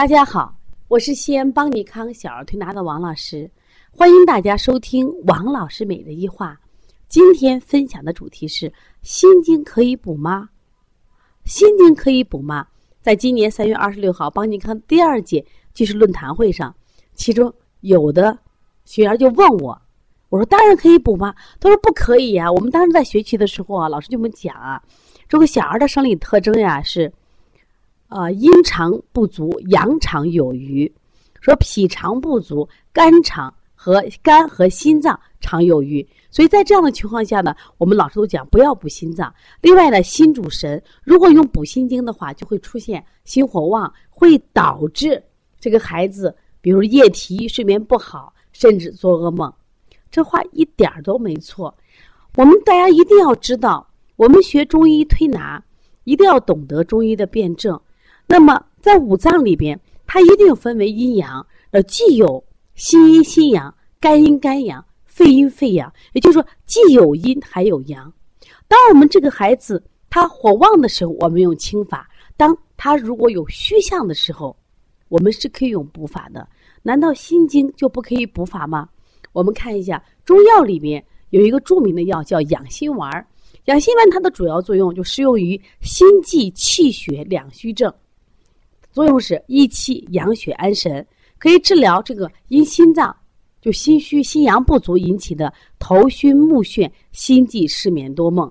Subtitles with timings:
[0.00, 0.56] 大家好，
[0.88, 3.50] 我是西安邦尼康小儿推拿的王老师，
[3.90, 6.58] 欢迎大家收听王老师每日一话。
[7.06, 10.48] 今天分享的主题是心经可以补吗？
[11.44, 12.66] 心经可以补吗？
[13.02, 15.44] 在今年三月二十六号邦尼康第二届
[15.74, 16.74] 技术论坛会上，
[17.12, 18.38] 其中有的
[18.86, 19.78] 学员就问我，
[20.30, 21.34] 我说当然可以补吗？
[21.60, 22.50] 他说不可以呀。
[22.50, 24.82] 我们当时在学习的时候啊，老师就我们讲啊，
[25.28, 27.12] 这个小儿的生理特征呀是。
[28.10, 30.92] 呃，阴肠不足，阳肠有余。
[31.40, 36.06] 说脾肠不足，肝肠和肝和心脏常有余。
[36.28, 39.32] 所以在这样的情况下呢，我们老师都讲不要补心脏。
[39.62, 45.22] 另外呢，心主神，如果用补心经的话，就会出现心火旺，会导致
[45.58, 49.52] 这个孩子，比如夜啼、睡眠不好，甚至做噩梦。
[50.10, 51.72] 这话一点儿都没错。
[52.36, 55.62] 我们大家一定要知道，我们学中医推拿，
[56.04, 57.80] 一定要懂得中医的辩证。
[58.32, 62.44] 那么，在五脏里边，它一定分为阴阳，呃，既有
[62.76, 68.12] 心阴心阳、肝阴肝阳、肺阴肺阳，也就是说，既有阴还有阳。
[68.68, 74.56] 当我们这个孩子他火旺的时候，我们用清法；当他如果有虚象的时候，
[75.08, 76.48] 我们是可以用补法的。
[76.84, 78.88] 难道心经就不可以补法吗？
[79.32, 83.26] 我们看一下中药里面有一个著名的药叫养心丸儿，
[83.64, 87.92] 养心丸它的主要作用就适用于心悸气血两虚症。
[88.92, 91.06] 作用是益气养血安神，
[91.38, 93.14] 可以治疗这个因心脏
[93.60, 98.50] 就心虚心阳不足引起的头晕目眩、心悸失眠多梦。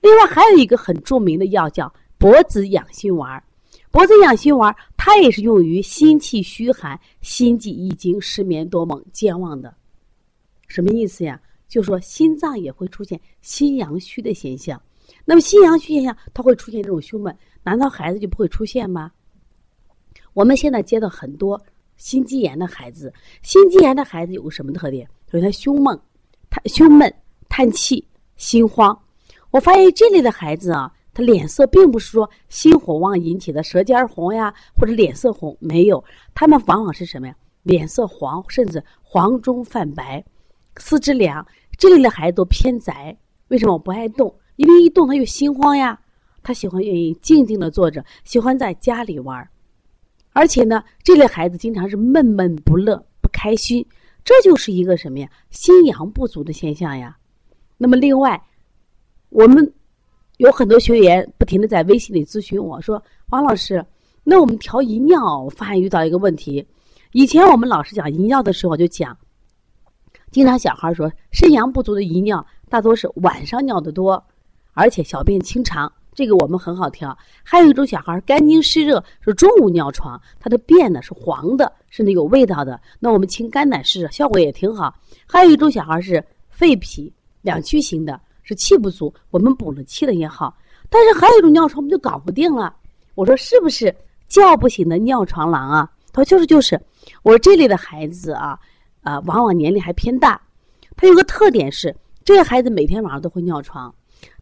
[0.00, 3.42] 另外还有一个很著名的药叫脖子养心丸，
[3.90, 9.74] 脖子养心丸它也是用于心气虚寒、心悸易惊、失眠多梦、健忘的。
[10.66, 11.40] 什么意思呀？
[11.68, 14.80] 就说心脏也会出现心阳虚的现象。
[15.24, 19.10] 那么心阳虚现象，它会出现这种胸闷，难道孩子就不会出现吗？
[20.36, 21.58] 我们现在接到很多
[21.96, 25.08] 心肌炎的孩子，心肌炎的孩子有个什么特点？
[25.26, 25.98] 就是他胸闷，
[26.50, 27.10] 他胸闷、
[27.48, 28.06] 叹气、
[28.36, 28.96] 心慌。
[29.50, 37.34] 我发现这类的孩子啊，他脸色并不是说心火旺引起的舌尖红呀，或者脸色红，没有，他们往往是什么呀？
[37.62, 40.22] 脸色黄，甚至黄中泛白，
[40.76, 41.46] 四肢凉。
[41.78, 43.16] 这类的孩子都偏宅，
[43.48, 44.34] 为什么我不爱动？
[44.56, 45.98] 因为一动他就心慌呀。
[46.42, 49.48] 他喜欢愿意静静的坐着，喜欢在家里玩。
[50.36, 53.82] 而且呢，这类孩子经常是闷闷不乐、不开心，
[54.22, 55.26] 这就是一个什么呀？
[55.48, 57.16] 心阳不足的现象呀。
[57.78, 58.38] 那么另外，
[59.30, 59.72] 我们
[60.36, 63.02] 有很多学员不停的在微信里咨询我说
[63.32, 63.82] ：“王老师，
[64.24, 66.66] 那我们调遗尿，我发现遇到一个问题。
[67.12, 69.16] 以前我们老师讲遗尿的时候就讲，
[70.30, 74.22] 经常小孩说肾阳不足的遗尿大多是晚上尿的多，
[74.74, 82.80] 而且小便清长。”这个我们很好调，还有一种小孩肝经湿热，是中午尿床，他的便呢是黄的，甚至有味道的。
[82.98, 84.94] 那我们清肝胆湿热效果也挺好。
[85.26, 87.12] 还有一种小孩是肺脾
[87.42, 90.56] 两虚型的，是气不足，我们补了气的也好。
[90.88, 92.74] 但是还有一种尿床，我们就搞不定了。
[93.14, 93.94] 我说是不是
[94.26, 95.90] 叫不醒的尿床郎啊？
[96.14, 96.80] 他说就是就是。
[97.22, 98.58] 我说这类的孩子啊，
[99.02, 100.40] 啊，往往年龄还偏大，
[100.96, 101.94] 他有个特点是，
[102.24, 103.94] 这个孩子每天晚上都会尿床。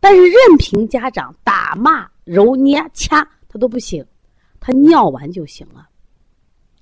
[0.00, 4.04] 但是任凭家长打骂、揉捏、掐，他都不行，
[4.60, 5.88] 他尿完就行了。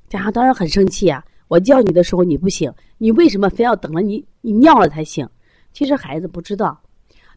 [0.09, 1.25] 家长当然很生气啊！
[1.49, 5.29] 我叫你的时候你不醒，你为什么非要等了你你尿了才醒？
[5.73, 6.81] 其实孩子不知道。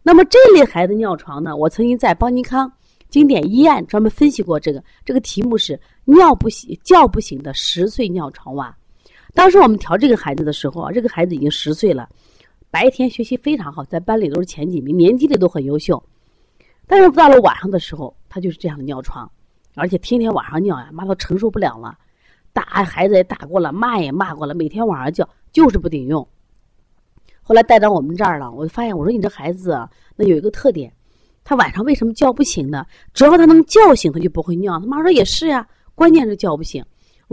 [0.01, 1.55] 那么这类孩子尿床呢？
[1.55, 2.71] 我曾经在邦尼康
[3.09, 8.75] 经典医案专门分析过这个，这个题目是尿不醒、叫不醒的十岁尿床娃。
[9.33, 12.07] 当时我们调这个孩子的时候啊，这个孩子已经十岁了。
[12.73, 16.03] 白天学习非常好，在班里都是前几名，年级里都很优秀。
[16.87, 19.31] 但是到了晚上的时候，他就是这样的尿床，
[19.75, 21.95] 而且天天晚上尿呀，妈都承受不了了。
[22.51, 26.27] 打孩子也打过了，骂也骂过了，每天晚上叫就是不顶用。
[27.43, 30.91] 后来带到我们这儿了，我就发现，我说你这孩子啊，那有一个特点，
[31.43, 32.83] 他晚上为什么叫不醒呢？
[33.13, 34.79] 只要他能叫醒，他就不会尿。
[34.79, 36.83] 他妈说也是呀，关键是叫不醒。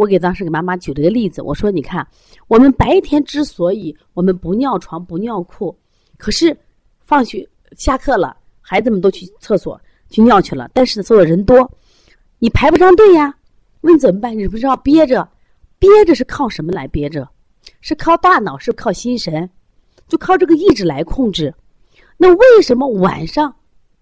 [0.01, 2.07] 我给当时给妈妈举了个例子，我说：“你看，
[2.49, 5.77] 我们白天之所以我们不尿床、不尿裤，
[6.17, 6.57] 可是
[7.01, 11.71] 放学下课了，孩子们都去厕所去尿去了，但是厕所人多，
[12.39, 13.35] 你排不上队呀。
[13.83, 14.39] 问怎么办？
[14.39, 15.29] 你不知道憋着，
[15.79, 17.29] 憋着是靠什么来憋着？
[17.83, 19.51] 是靠大脑，是靠心神，
[20.09, 21.53] 就靠这个意志来控制。
[22.17, 23.55] 那为什么晚上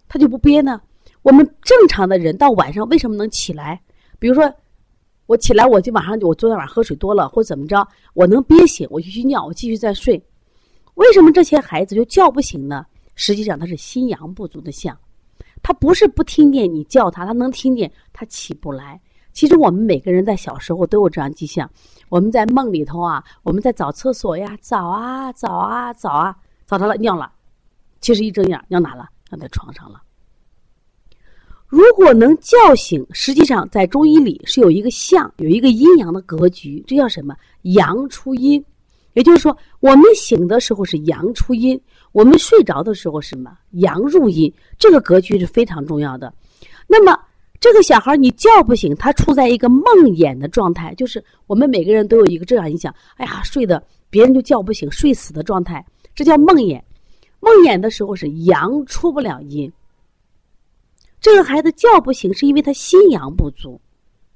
[0.06, 0.80] 他就不憋呢？
[1.22, 3.80] 我们正常的人到晚上为什么能起来？
[4.20, 4.48] 比如说。”
[5.28, 10.20] 我起来，我就晚上我昨天晚上喝水多了，或怎么着，我能憋醒，我就去尿，我继续再睡。
[10.94, 12.86] 为什么这些孩子就叫不醒呢？
[13.14, 14.96] 实际上他是心阳不足的象，
[15.62, 18.98] 他不是不听见你叫他，他能听见，他起不来。
[19.34, 21.70] 其实我们每个人在小时候都有这样迹象，
[22.08, 26.34] 我们在梦里头啊，我们在找厕所呀，找啊找啊找啊，
[26.66, 27.30] 找到了尿了，
[28.00, 29.06] 其实一睁眼尿哪了？
[29.30, 30.00] 尿在床上了。
[31.68, 37.36] 如果能叫醒，实际上在中医里是有一个象，有一个阴阳的格局，这叫什么？
[37.62, 38.64] 阳出阴，
[39.12, 41.78] 也就是说，我们醒的时候是阳出阴，
[42.12, 43.52] 我们睡着的时候是什么？
[43.72, 46.32] 阳入阴，这个格局是非常重要的。
[46.86, 47.14] 那么，
[47.60, 49.84] 这个小孩你叫不醒，他处在一个梦
[50.16, 55.84] 魇的状态，就是我们每个人都有一个这样印象：哎呀，睡的别人就叫不醒，睡死的状态，
[56.14, 56.80] 这叫梦魇。
[57.40, 59.70] 梦魇的时候是阳出不了阴。
[61.20, 63.80] 这个孩子叫不醒，是因为他心阳不足，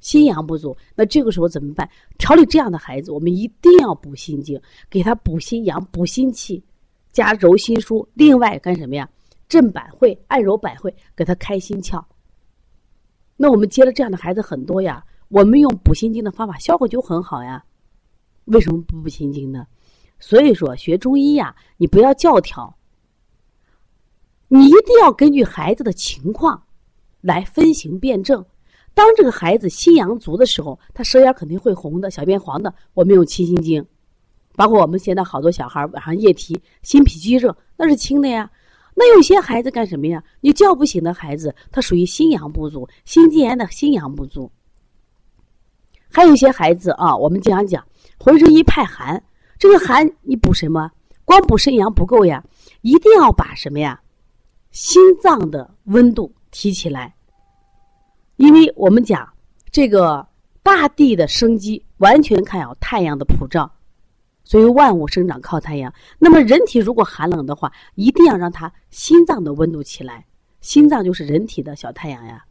[0.01, 0.77] 心阳不足。
[0.95, 1.89] 那这个时候怎么办？
[2.19, 6.63] 调理这样的孩子，我们一定要补心经，给他补心阳、补心气，
[7.13, 8.07] 加揉心枢。
[8.15, 9.09] 另外干什么呀？
[9.49, 12.03] 镇百会、按揉百会，给他开心窍。
[13.37, 17.65] 那我们接了这样的孩子很多呀，我们用补心经的方法，效果就很好呀。
[18.47, 19.67] 为什么不补心经呢？
[20.19, 22.77] 所以说学中医呀，你不要教条，
[24.49, 26.61] 你一定要根据孩子的情况。
[27.23, 28.45] 来分型辨证，
[28.93, 32.75] 当这个孩子心阳足的时候，他舌眼肯定会红的，小便黄的。
[32.93, 33.83] 我们用清心经，
[34.55, 38.51] 包括我们现在好多小孩晚上夜啼、心脾积热，那是轻的呀。
[38.95, 40.23] 那有些孩子干什么呀？
[40.43, 44.53] 你叫不醒的孩子，他属于心阳不足，心肌炎的心阳不足。
[46.11, 47.83] 还有一些孩子啊，我们经常讲
[48.19, 49.23] 浑身一派寒，
[49.59, 50.91] 这个寒你补什么？
[51.25, 52.45] 光补肾阳不够呀，
[52.83, 53.99] 一定要把什么呀？
[54.73, 56.31] 心脏的温度。
[56.53, 57.13] 提起来，
[58.37, 59.29] 因为我们讲
[59.73, 60.25] 这个
[60.63, 63.69] 大地的生机完全靠太阳的普照，
[64.45, 65.93] 所以万物生长靠太阳。
[66.19, 70.25] 那么人体如果寒冷的话，一定要让它心脏的温度起来。
[70.61, 72.45] 心脏就是人体的小太阳呀，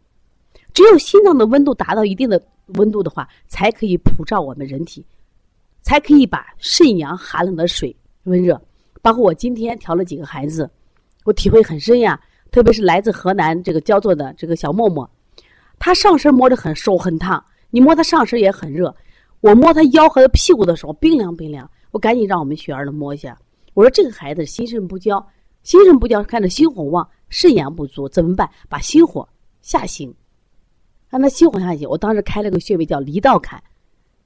[0.74, 2.42] 只有心脏的温度达到一定的
[2.74, 5.06] 温度的话，才可以普照我们人体，
[5.82, 8.62] 才可以把肾阳寒冷的水温热。
[9.02, 10.70] 包括我今天调了几个孩子，
[11.24, 12.20] 我体会很深呀。
[12.52, 15.10] 特别是来自河南这个焦作的这个小默默，
[15.80, 18.94] 他上身摸着很手很烫，你摸他上身也很热。
[19.40, 23.40] 我摸他腰和他屁股的时候冰凉冰凉，我赶紧让我们学儿的摸一下。
[23.74, 25.26] 我说这个孩子心肾不交，
[25.64, 28.50] 心肾不交看着心火旺，肾阳不足，怎么办？
[28.68, 29.28] 把心火
[29.62, 30.14] 下行，
[31.10, 31.88] 让他心火下行。
[31.88, 33.64] 我当时开了个穴位叫离道坎，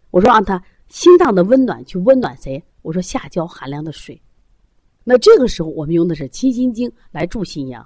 [0.10, 2.62] 我说让他心脏的温暖去温暖谁？
[2.82, 4.20] 我说下焦寒凉的水。
[5.04, 7.86] 那这个时候我们用的是清心经来助心阳。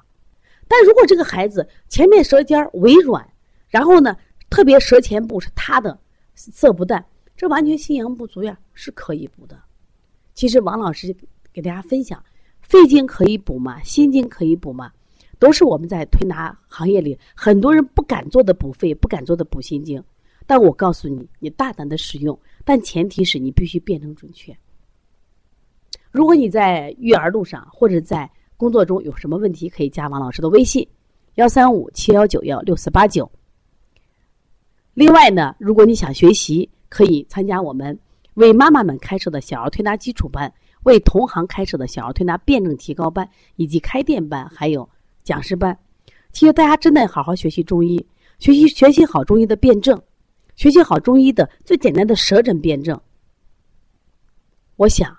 [0.69, 3.27] 但如果这个孩子前面舌尖微软，
[3.67, 4.15] 然后呢，
[4.49, 5.99] 特别舌前部是塌的，
[6.35, 7.03] 色不淡，
[7.35, 9.59] 这完全心阳不足呀，是可以补的。
[10.35, 11.13] 其实王老师
[11.51, 12.23] 给大家分享，
[12.61, 13.81] 肺经可以补吗？
[13.83, 14.91] 心经可以补吗？
[15.39, 20.03] 都是我们在推拿行业里很多人不敢做的补肺，不敢做的补心经。
[20.45, 24.55] 但我告诉你，你大胆的使用，但前提是你必须辩证准确。
[26.11, 30.85] 如果你在育儿路上或者在工作中有什么问题，可以加王老师的微信：
[31.35, 33.31] 幺三五七幺九幺六四八九。
[34.93, 37.97] 另外呢，如果你想学习，可以参加我们
[38.33, 40.53] 为妈妈们开设的小儿推拿基础班，
[40.83, 44.89] 为同行开设的小儿推拿辩证提高班，以及开店班，还有
[45.23, 45.79] 讲师班。
[46.33, 48.05] 其实大家真的好好学习中医，
[48.39, 49.97] 学习学习好中医的辩证，
[50.57, 52.99] 学习好中医的最简单的舌诊辩证。
[54.75, 55.17] 我想，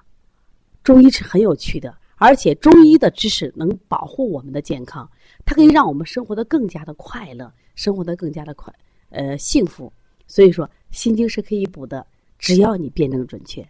[0.84, 1.96] 中医是很有趣的。
[2.20, 5.10] 而且中医的知识能保护我们的健康，
[5.46, 8.70] 它可以让我们生活的更加的快乐，生活的更加的快，
[9.08, 9.90] 呃，幸福。
[10.26, 12.06] 所以说，心经是可以补的，
[12.38, 13.66] 只要你辩证准确。